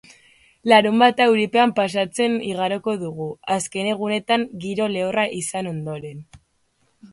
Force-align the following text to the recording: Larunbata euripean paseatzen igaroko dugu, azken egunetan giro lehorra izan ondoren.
Larunbata 0.71 1.27
euripean 1.33 1.73
paseatzen 1.79 2.39
igaroko 2.53 2.95
dugu, 3.03 3.29
azken 3.57 3.91
egunetan 3.93 4.49
giro 4.67 4.91
lehorra 4.97 5.29
izan 5.45 5.73
ondoren. 5.77 6.27